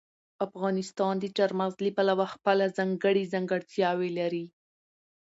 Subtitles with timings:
[0.47, 4.45] افغانستان د چار مغز له پلوه خپله ځانګړې ځانګړتیاوې لري.